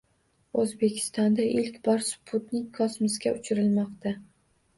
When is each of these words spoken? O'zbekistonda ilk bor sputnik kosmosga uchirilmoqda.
O'zbekistonda 0.61 1.45
ilk 1.63 1.77
bor 1.89 2.01
sputnik 2.07 2.65
kosmosga 2.79 3.35
uchirilmoqda. 3.43 4.17